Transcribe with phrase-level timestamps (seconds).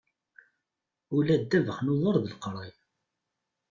[1.15, 2.77] Ula d ddabex n uḍar d leqraya.